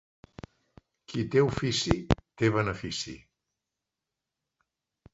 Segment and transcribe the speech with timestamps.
[1.11, 1.99] Qui té ofici,
[2.41, 3.17] té benefici.